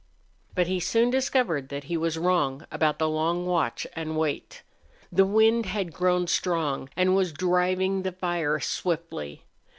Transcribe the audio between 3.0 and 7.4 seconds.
long watch and wait. The wind had grown strong and was